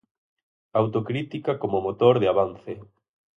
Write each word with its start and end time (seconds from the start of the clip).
Autocrítica 0.81 1.51
como 1.61 1.83
motor 1.87 2.15
de 2.21 2.27
avance. 2.33 2.73